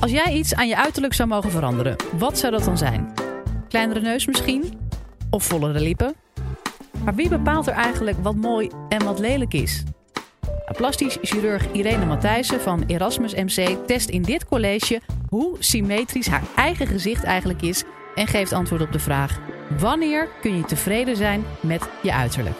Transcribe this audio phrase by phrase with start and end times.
[0.00, 3.14] Als jij iets aan je uiterlijk zou mogen veranderen, wat zou dat dan zijn?
[3.68, 4.78] Kleinere neus misschien?
[5.30, 6.14] Of vollere lippen?
[7.04, 9.82] Maar wie bepaalt er eigenlijk wat mooi en wat lelijk is?
[10.76, 16.86] Plastisch chirurg Irene Matthijssen van Erasmus MC test in dit college hoe symmetrisch haar eigen
[16.86, 17.84] gezicht eigenlijk is
[18.14, 19.38] en geeft antwoord op de vraag:
[19.78, 22.56] wanneer kun je tevreden zijn met je uiterlijk?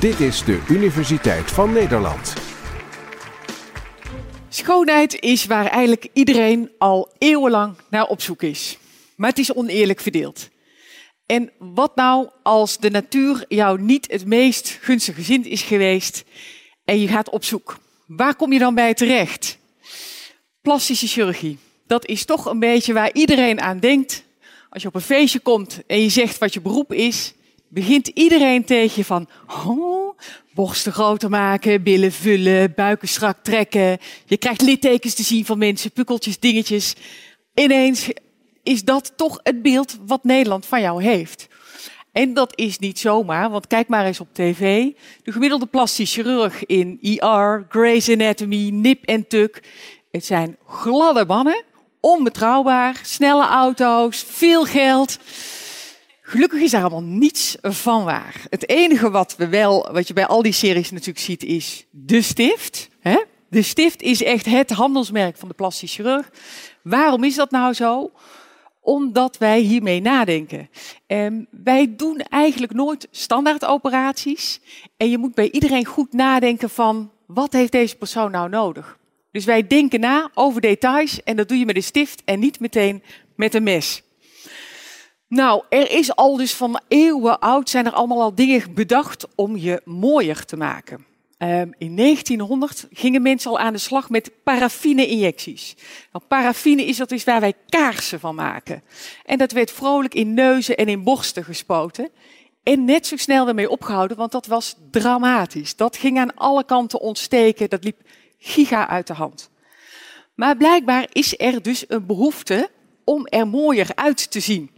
[0.00, 2.49] Dit is de Universiteit van Nederland.
[4.70, 8.78] Schoonheid is waar eigenlijk iedereen al eeuwenlang naar op zoek is.
[9.16, 10.48] Maar het is oneerlijk verdeeld.
[11.26, 16.24] En wat nou als de natuur jou niet het meest gunstig gezind is geweest
[16.84, 17.78] en je gaat op zoek?
[18.06, 19.58] Waar kom je dan bij terecht?
[20.62, 21.58] Plastische chirurgie.
[21.86, 24.24] Dat is toch een beetje waar iedereen aan denkt.
[24.68, 27.34] Als je op een feestje komt en je zegt wat je beroep is,
[27.68, 29.99] begint iedereen tegen je van oh,
[30.54, 33.98] borsten groter maken, billen vullen, buiken strak trekken.
[34.26, 36.94] Je krijgt littekens te zien van mensen, pukkeltjes, dingetjes.
[37.54, 38.08] Ineens
[38.62, 41.48] is dat toch het beeld wat Nederland van jou heeft.
[42.12, 44.90] En dat is niet zomaar, want kijk maar eens op tv.
[45.22, 49.62] De gemiddelde plastisch chirurg in ER, Grey's Anatomy, Nip en Tuk.
[50.10, 51.62] Het zijn gladde mannen,
[52.00, 55.18] onbetrouwbaar, snelle auto's, veel geld.
[56.30, 58.42] Gelukkig is daar allemaal niets van waar.
[58.50, 62.22] Het enige wat, we wel, wat je bij al die series natuurlijk ziet, is de
[62.22, 62.88] stift.
[63.48, 66.30] De stift is echt het handelsmerk van de plastisch chirurg.
[66.82, 68.10] Waarom is dat nou zo?
[68.80, 70.70] Omdat wij hiermee nadenken.
[71.06, 74.60] Um, wij doen eigenlijk nooit standaard operaties.
[74.96, 78.98] En je moet bij iedereen goed nadenken van wat heeft deze persoon nou nodig.
[79.30, 82.60] Dus wij denken na over details en dat doe je met een stift en niet
[82.60, 83.02] meteen
[83.34, 84.02] met een mes.
[85.30, 89.56] Nou, er is al dus van eeuwen oud zijn er allemaal al dingen bedacht om
[89.56, 91.06] je mooier te maken.
[91.38, 95.76] Um, in 1900 gingen mensen al aan de slag met paraffine-injecties.
[96.12, 98.82] Nou, paraffine is dat is waar wij kaarsen van maken.
[99.24, 102.10] En dat werd vrolijk in neuzen en in borsten gespoten.
[102.62, 105.76] En net zo snel ermee opgehouden, want dat was dramatisch.
[105.76, 108.00] Dat ging aan alle kanten ontsteken, dat liep
[108.38, 109.50] giga uit de hand.
[110.34, 112.70] Maar blijkbaar is er dus een behoefte
[113.04, 114.70] om er mooier uit te zien.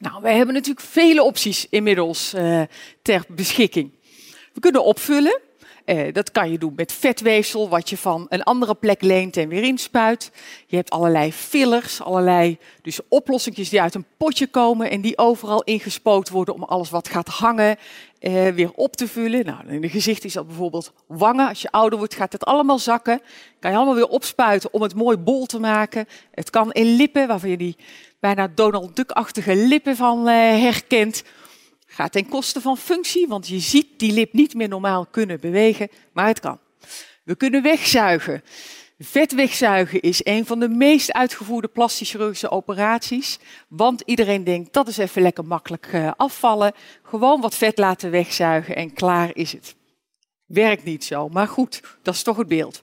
[0.00, 2.62] Nou, wij hebben natuurlijk vele opties inmiddels uh,
[3.02, 3.90] ter beschikking.
[4.52, 5.40] We kunnen opvullen.
[5.90, 9.48] Uh, dat kan je doen met vetweefsel, wat je van een andere plek leent en
[9.48, 10.30] weer inspuit.
[10.66, 15.62] Je hebt allerlei fillers, allerlei dus oplossingjes die uit een potje komen en die overal
[15.62, 17.76] ingespoten worden om alles wat gaat hangen
[18.20, 19.44] uh, weer op te vullen.
[19.44, 21.48] Nou, in het gezicht is dat bijvoorbeeld wangen.
[21.48, 23.20] Als je ouder wordt, gaat het allemaal zakken.
[23.60, 26.06] Kan je allemaal weer opspuiten om het mooi bol te maken.
[26.30, 27.76] Het kan in lippen, waarvan je die
[28.20, 31.22] bijna Donald Duck-achtige lippen van uh, herkent.
[32.08, 36.26] Ten koste van functie, want je ziet die lip niet meer normaal kunnen bewegen, maar
[36.26, 36.58] het kan.
[37.24, 38.42] We kunnen wegzuigen.
[38.98, 43.38] Vet wegzuigen is een van de meest uitgevoerde plastische chirurgische operaties.
[43.68, 46.72] Want iedereen denkt dat is even lekker makkelijk uh, afvallen.
[47.02, 49.74] Gewoon wat vet laten wegzuigen en klaar is het.
[50.46, 52.82] Werkt niet zo, maar goed, dat is toch het beeld.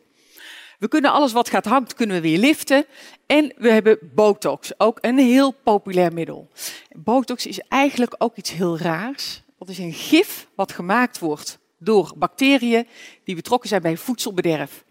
[0.77, 2.85] We kunnen alles wat gaat hangt, kunnen we weer liften.
[3.25, 6.49] En we hebben botox, ook een heel populair middel.
[6.91, 9.41] Botox is eigenlijk ook iets heel raars.
[9.59, 12.87] Dat is een gif wat gemaakt wordt door bacteriën
[13.23, 14.83] die betrokken zijn bij voedselbederf.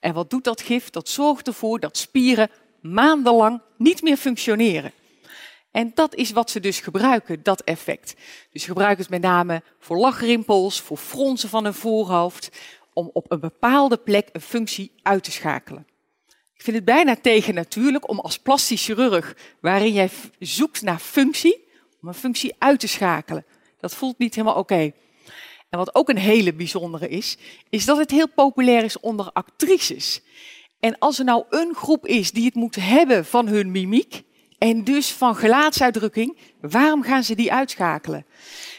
[0.00, 0.90] En wat doet dat gif?
[0.90, 2.50] Dat zorgt ervoor dat spieren
[2.80, 4.92] maandenlang niet meer functioneren.
[5.70, 8.14] En dat is wat ze dus gebruiken, dat effect.
[8.52, 12.50] Dus gebruiken het met name voor lachrimpels, voor fronsen van een voorhoofd,
[12.94, 15.86] om op een bepaalde plek een functie uit te schakelen.
[16.54, 21.68] Ik vind het bijna tegennatuurlijk om als plastisch chirurg, waarin jij zoekt naar functie,
[22.00, 23.44] om een functie uit te schakelen.
[23.80, 24.92] Dat voelt niet helemaal oké.
[25.68, 27.36] En wat ook een hele bijzondere is,
[27.70, 30.22] is dat het heel populair is onder actrices.
[30.80, 34.22] En als er nou een groep is die het moet hebben van hun mimiek
[34.58, 38.26] en dus van gelaatsuitdrukking, waarom gaan ze die uitschakelen?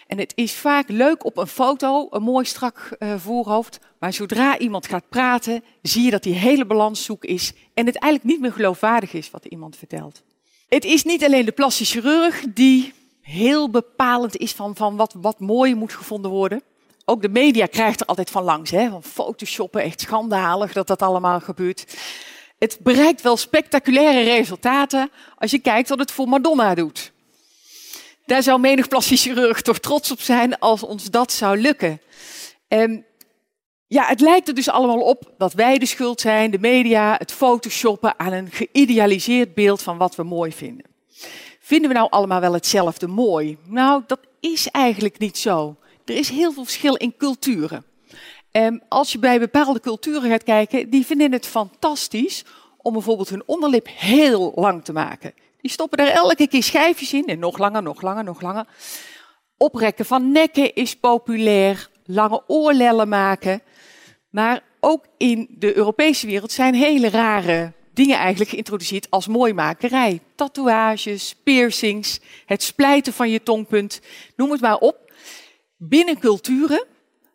[0.07, 3.79] En het is vaak leuk op een foto, een mooi strak uh, voorhoofd.
[3.99, 7.53] Maar zodra iemand gaat praten, zie je dat die hele balans zoek is.
[7.73, 10.21] En het eigenlijk niet meer geloofwaardig is wat iemand vertelt.
[10.67, 15.39] Het is niet alleen de plastic chirurg die heel bepalend is van, van wat, wat
[15.39, 16.61] mooi moet gevonden worden.
[17.05, 18.71] Ook de media krijgt er altijd van langs.
[18.71, 18.89] Hè?
[18.89, 21.97] Van photoshoppen, echt schandalig dat dat allemaal gebeurt.
[22.57, 27.13] Het bereikt wel spectaculaire resultaten als je kijkt wat het voor Madonna doet.
[28.25, 32.01] Daar zou menig plastisch chirurg toch trots op zijn als ons dat zou lukken.
[32.67, 33.05] En
[33.87, 37.31] ja, het lijkt er dus allemaal op dat wij de schuld zijn, de media, het
[37.31, 40.85] photoshoppen aan een geïdealiseerd beeld van wat we mooi vinden.
[41.59, 43.57] Vinden we nou allemaal wel hetzelfde mooi?
[43.67, 45.75] Nou, dat is eigenlijk niet zo.
[46.05, 47.85] Er is heel veel verschil in culturen.
[48.51, 52.45] Um, als je bij bepaalde culturen gaat kijken, die vinden het fantastisch
[52.77, 55.33] om bijvoorbeeld hun onderlip heel lang te maken.
[55.65, 58.65] Die stoppen er elke keer schijfjes in en nog langer, nog langer, nog langer.
[59.57, 63.61] Oprekken van nekken is populair, lange oorlellen maken.
[64.29, 70.19] Maar ook in de Europese wereld zijn hele rare dingen eigenlijk geïntroduceerd als mooimakerij.
[70.35, 74.01] Tatoeages, piercings, het splijten van je tongpunt,
[74.35, 75.11] noem het maar op.
[75.77, 76.85] Binnen culturen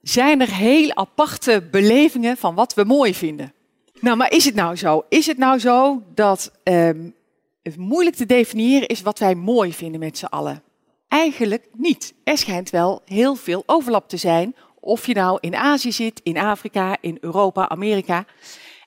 [0.03, 3.53] zijn er heel aparte belevingen van wat we mooi vinden.
[4.01, 5.05] Nou, maar is het nou zo?
[5.09, 7.19] Is het nou zo dat um,
[7.63, 10.63] het moeilijk te definiëren is wat wij mooi vinden met z'n allen?
[11.09, 12.15] Eigenlijk niet.
[12.25, 14.55] Er schijnt wel heel veel overlap te zijn.
[14.81, 18.27] Of je nou in Azië zit, in Afrika, in Europa, Amerika.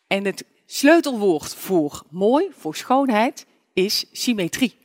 [0.07, 4.75] En het sleutelwoord voor mooi, voor schoonheid, is symmetrie.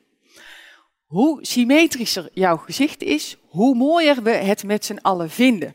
[1.07, 5.75] Hoe symmetrischer jouw gezicht is, hoe mooier we het met z'n allen vinden.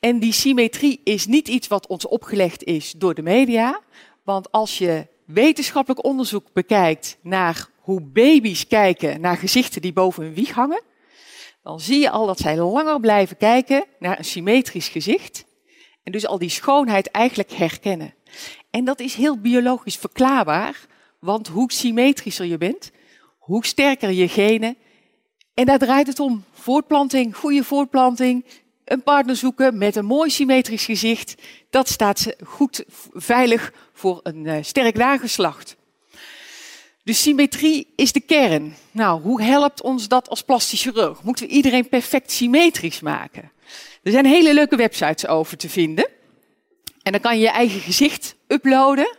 [0.00, 3.80] En die symmetrie is niet iets wat ons opgelegd is door de media.
[4.24, 10.34] Want als je wetenschappelijk onderzoek bekijkt naar hoe baby's kijken naar gezichten die boven hun
[10.34, 10.82] wieg hangen,
[11.62, 15.44] dan zie je al dat zij langer blijven kijken naar een symmetrisch gezicht.
[16.02, 18.14] En dus al die schoonheid eigenlijk herkennen.
[18.70, 20.86] En dat is heel biologisch verklaarbaar,
[21.20, 22.90] want hoe symmetrischer je bent,
[23.38, 24.76] hoe sterker je genen.
[25.54, 26.44] En daar draait het om.
[26.52, 28.44] Voortplanting, goede voortplanting,
[28.86, 31.34] een partner zoeken met een mooi symmetrisch gezicht.
[31.70, 35.76] Dat staat goed veilig voor een uh, sterk nageslacht.
[37.02, 38.76] De symmetrie is de kern.
[38.90, 41.22] Nou, hoe helpt ons dat als plastisch chirurg?
[41.22, 43.52] Moeten we iedereen perfect symmetrisch maken?
[44.02, 46.08] Er zijn hele leuke websites over te vinden.
[47.02, 49.16] En dan kan je je eigen gezicht uploaden.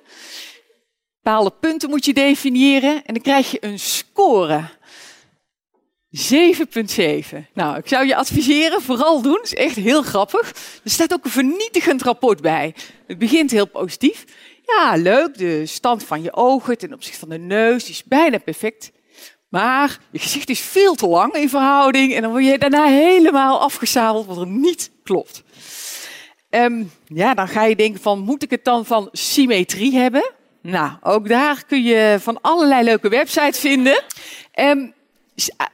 [1.21, 4.69] Bepaalde punten moet je definiëren en dan krijg je een score.
[6.17, 7.37] 7,7.
[7.53, 9.39] Nou, ik zou je adviseren, vooral doen.
[9.43, 10.49] Is echt heel grappig.
[10.83, 12.75] Er staat ook een vernietigend rapport bij.
[13.07, 14.25] Het begint heel positief.
[14.65, 15.37] Ja, leuk.
[15.37, 18.91] De stand van je ogen ten opzichte van de neus is bijna perfect.
[19.49, 22.13] Maar je gezicht is veel te lang in verhouding.
[22.13, 25.43] En dan word je daarna helemaal afgezadeld wat er niet klopt.
[26.49, 30.31] Um, ja, dan ga je denken van, moet ik het dan van symmetrie hebben?
[30.61, 34.03] Nou, ook daar kun je van allerlei leuke websites vinden.
[34.59, 34.93] Um,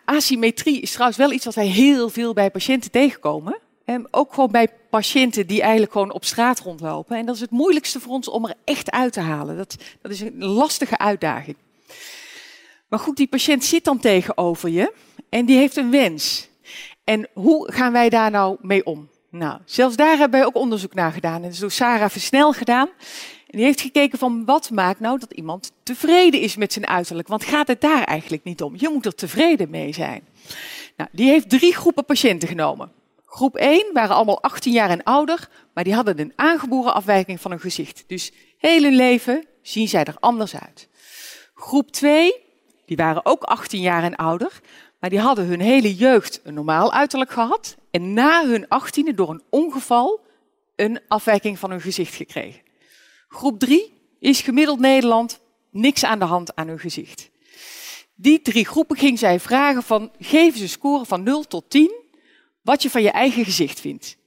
[0.05, 3.59] asymmetrie is trouwens wel iets wat wij heel veel bij patiënten tegenkomen.
[3.85, 7.17] Um, ook gewoon bij patiënten die eigenlijk gewoon op straat rondlopen.
[7.17, 9.57] En dat is het moeilijkste voor ons om er echt uit te halen.
[9.57, 11.55] Dat, dat is een lastige uitdaging.
[12.87, 14.93] Maar goed, die patiënt zit dan tegenover je
[15.29, 16.47] en die heeft een wens.
[17.03, 19.09] En hoe gaan wij daar nou mee om?
[19.29, 21.35] Nou, zelfs daar hebben wij ook onderzoek naar gedaan.
[21.35, 22.89] En dat is door Sarah Versnel gedaan.
[23.53, 27.27] En die heeft gekeken van wat maakt nou dat iemand tevreden is met zijn uiterlijk.
[27.27, 28.73] Want gaat het daar eigenlijk niet om?
[28.77, 30.27] Je moet er tevreden mee zijn.
[30.97, 32.91] Nou, die heeft drie groepen patiënten genomen.
[33.25, 37.51] Groep 1 waren allemaal 18 jaar en ouder, maar die hadden een aangeboren afwijking van
[37.51, 38.03] hun gezicht.
[38.07, 40.87] Dus heel hun leven zien zij er anders uit.
[41.53, 42.33] Groep 2,
[42.85, 44.61] die waren ook 18 jaar en ouder,
[44.99, 49.29] maar die hadden hun hele jeugd een normaal uiterlijk gehad en na hun achttiende door
[49.29, 50.19] een ongeval
[50.75, 52.61] een afwijking van hun gezicht gekregen.
[53.33, 55.39] Groep 3 is gemiddeld Nederland
[55.71, 57.29] niks aan de hand aan hun gezicht.
[58.15, 61.91] Die drie groepen ging zij vragen van geef eens een score van 0 tot 10
[62.61, 64.17] wat je van je eigen gezicht vindt.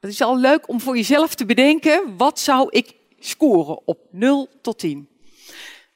[0.00, 4.48] Het is al leuk om voor jezelf te bedenken wat zou ik scoren op 0
[4.62, 5.08] tot 10.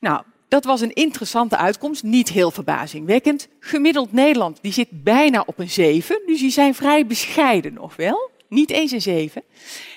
[0.00, 3.49] Nou, dat was een interessante uitkomst, niet heel verbazingwekkend.
[3.61, 8.30] Gemiddeld Nederland die zit bijna op een 7, dus die zijn vrij bescheiden nog wel.
[8.49, 9.42] Niet eens een 7.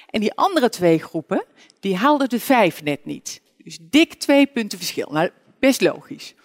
[0.07, 1.45] En die andere twee groepen,
[1.79, 3.41] die haalden de 5 net niet.
[3.57, 5.07] Dus dik twee punten verschil.
[5.11, 6.35] Nou, best logisch.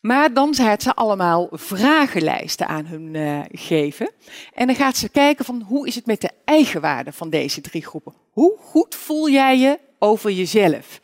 [0.00, 4.10] Maar dan gaat ze allemaal vragenlijsten aan hun uh, geven.
[4.54, 7.84] En dan gaat ze kijken van hoe is het met de eigenwaarde van deze drie
[7.84, 8.14] groepen.
[8.30, 11.00] Hoe goed voel jij je over jezelf?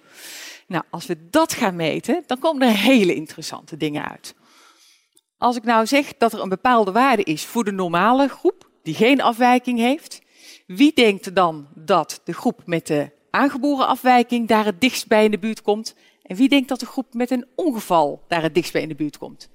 [0.67, 4.35] Nou, als we dat gaan meten, dan komen er hele interessante dingen uit.
[5.39, 8.95] Als ik nou zeg dat er een bepaalde waarde is voor de normale groep, die
[8.95, 10.21] geen afwijking heeft,
[10.67, 15.31] wie denkt dan dat de groep met de aangeboren afwijking daar het dichtst bij in
[15.31, 15.95] de buurt komt?
[16.23, 18.95] En wie denkt dat de groep met een ongeval daar het dichtst bij in de
[18.95, 19.49] buurt komt?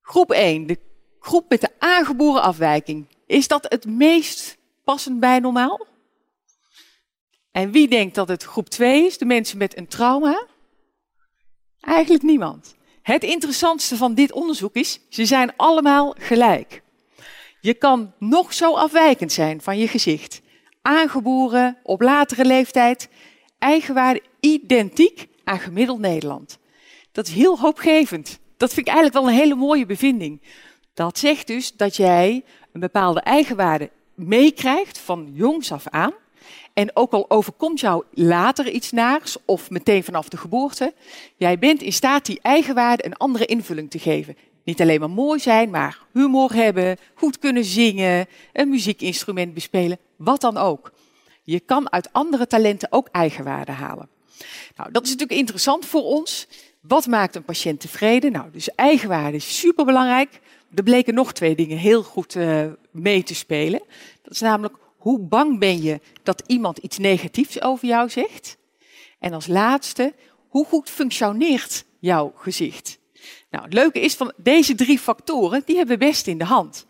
[0.00, 0.78] Groep 1, de
[1.18, 3.06] groep met de aangeboren afwijking.
[3.26, 5.86] Is dat het meest passend bij normaal?
[7.50, 10.46] En wie denkt dat het groep 2 is, de mensen met een trauma?
[11.80, 12.76] Eigenlijk niemand.
[13.02, 16.82] Het interessantste van dit onderzoek is, ze zijn allemaal gelijk.
[17.64, 20.40] Je kan nog zo afwijkend zijn van je gezicht.
[20.82, 23.08] Aangeboren, op latere leeftijd,
[23.58, 26.58] eigenwaarde identiek aan gemiddeld Nederland.
[27.12, 28.38] Dat is heel hoopgevend.
[28.56, 30.42] Dat vind ik eigenlijk wel een hele mooie bevinding.
[30.94, 36.12] Dat zegt dus dat jij een bepaalde eigenwaarde meekrijgt van jongs af aan.
[36.72, 40.94] En ook al overkomt jou later iets naars of meteen vanaf de geboorte,
[41.36, 44.36] jij bent in staat die eigenwaarde een andere invulling te geven.
[44.64, 50.40] Niet alleen maar mooi zijn, maar humor hebben, goed kunnen zingen, een muziekinstrument bespelen, wat
[50.40, 50.92] dan ook.
[51.42, 54.08] Je kan uit andere talenten ook eigenwaarde halen.
[54.76, 56.46] Nou, dat is natuurlijk interessant voor ons.
[56.80, 58.32] Wat maakt een patiënt tevreden?
[58.32, 60.40] Nou, dus eigenwaarde is superbelangrijk.
[60.74, 63.82] Er bleken nog twee dingen heel goed uh, mee te spelen.
[64.22, 68.56] Dat is namelijk hoe bang ben je dat iemand iets negatiefs over jou zegt?
[69.18, 70.14] En als laatste,
[70.48, 72.98] hoe goed functioneert jouw gezicht?
[73.54, 76.86] Nou, het leuke is van deze drie factoren, die hebben we best in de hand.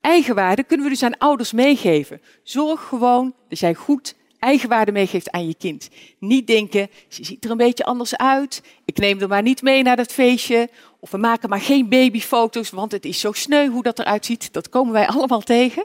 [0.00, 2.20] Eigenwaarde kunnen we dus aan ouders meegeven.
[2.42, 5.88] Zorg gewoon dat jij goed eigenwaarde meegeeft aan je kind.
[6.18, 8.62] Niet denken, ze ziet er een beetje anders uit.
[8.84, 10.68] Ik neem er maar niet mee naar dat feestje.
[11.00, 14.52] Of we maken maar geen babyfoto's, want het is zo sneu hoe dat eruit ziet.
[14.52, 15.84] Dat komen wij allemaal tegen.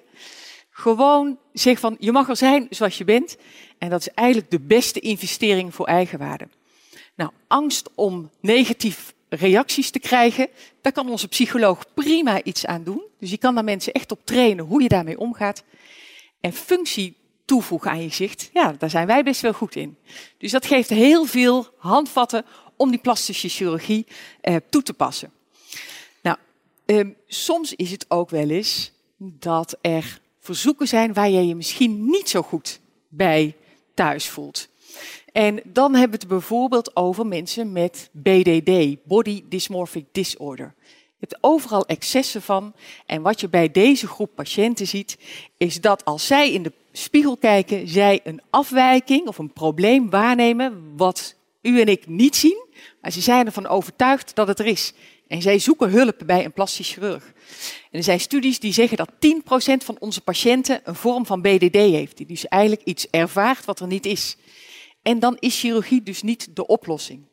[0.70, 3.38] Gewoon zeg van, je mag er zijn zoals je bent.
[3.78, 6.48] En dat is eigenlijk de beste investering voor eigenwaarde.
[7.16, 10.48] Nou, angst om negatief reacties te krijgen,
[10.82, 13.02] daar kan onze psycholoog prima iets aan doen.
[13.20, 15.64] Dus je kan daar mensen echt op trainen hoe je daarmee omgaat.
[16.42, 17.16] En functie
[17.46, 19.98] toevoegen aan je gezicht, ja, daar zijn wij best wel goed in.
[20.38, 24.06] Dus dat geeft heel veel handvatten om die plastische chirurgie
[24.42, 25.32] eh, toe te passen.
[26.22, 26.38] Nou,
[26.86, 32.06] eh, soms is het ook wel eens dat er verzoeken zijn waar je je misschien
[32.06, 33.56] niet zo goed bij
[33.94, 34.68] thuis voelt.
[35.38, 40.74] En dan hebben we het bijvoorbeeld over mensen met BDD, Body Dysmorphic Disorder.
[40.86, 42.74] Je hebt overal excessen van.
[43.06, 45.18] En wat je bij deze groep patiënten ziet,
[45.58, 50.96] is dat als zij in de spiegel kijken, zij een afwijking of een probleem waarnemen
[50.96, 52.66] wat u en ik niet zien,
[53.02, 54.94] maar ze zijn ervan overtuigd dat het er is.
[55.28, 57.26] En zij zoeken hulp bij een plastisch chirurg.
[57.92, 61.76] En er zijn studies die zeggen dat 10% van onze patiënten een vorm van BDD
[61.76, 64.38] heeft, die dus eigenlijk iets ervaart wat er niet is.
[65.08, 67.26] En dan is chirurgie dus niet de oplossing.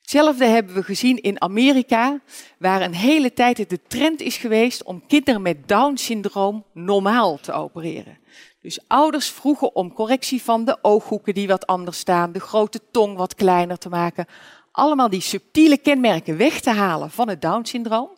[0.00, 2.20] Hetzelfde hebben we gezien in Amerika,
[2.58, 7.52] waar een hele tijd het de trend is geweest om kinderen met Down-syndroom normaal te
[7.52, 8.18] opereren.
[8.60, 13.16] Dus ouders vroegen om correctie van de ooghoeken die wat anders staan, de grote tong
[13.16, 14.26] wat kleiner te maken.
[14.72, 18.10] Allemaal die subtiele kenmerken weg te halen van het Down-syndroom.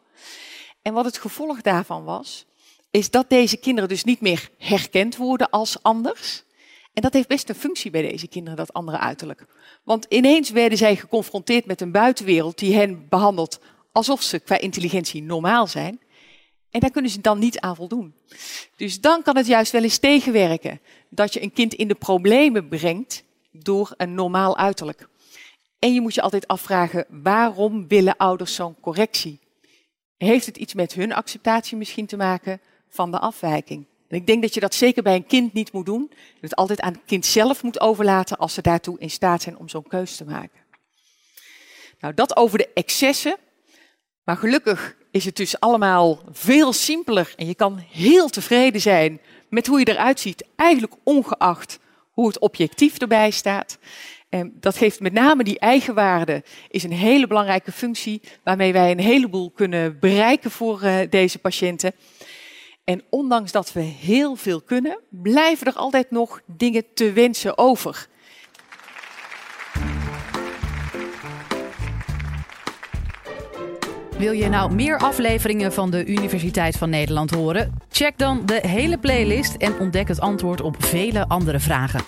[0.82, 2.44] En wat het gevolg daarvan was,
[2.90, 6.44] is dat deze kinderen dus niet meer herkend worden als anders.
[6.94, 9.46] En dat heeft best een functie bij deze kinderen, dat andere uiterlijk.
[9.84, 13.60] Want ineens werden zij geconfronteerd met een buitenwereld die hen behandelt
[13.92, 16.00] alsof ze qua intelligentie normaal zijn.
[16.70, 18.14] En daar kunnen ze dan niet aan voldoen.
[18.76, 22.68] Dus dan kan het juist wel eens tegenwerken dat je een kind in de problemen
[22.68, 25.08] brengt door een normaal uiterlijk.
[25.78, 29.40] En je moet je altijd afvragen, waarom willen ouders zo'n correctie?
[30.16, 33.86] Heeft het iets met hun acceptatie misschien te maken van de afwijking?
[34.14, 36.06] Ik denk dat je dat zeker bij een kind niet moet doen.
[36.10, 39.58] Dat het altijd aan het kind zelf moet overlaten als ze daartoe in staat zijn
[39.58, 40.60] om zo'n keus te maken.
[42.00, 43.36] Nou, dat over de excessen.
[44.24, 49.66] Maar gelukkig is het dus allemaal veel simpeler en je kan heel tevreden zijn met
[49.66, 51.78] hoe je eruit ziet, eigenlijk ongeacht
[52.10, 53.78] hoe het objectief erbij staat.
[54.28, 59.00] En dat geeft met name die eigenwaarde, is een hele belangrijke functie waarmee wij een
[59.00, 61.92] heleboel kunnen bereiken voor uh, deze patiënten.
[62.84, 68.06] En ondanks dat we heel veel kunnen, blijven er altijd nog dingen te wensen over.
[74.18, 77.78] Wil je nou meer afleveringen van de Universiteit van Nederland horen?
[77.90, 82.00] Check dan de hele playlist en ontdek het antwoord op vele andere vragen.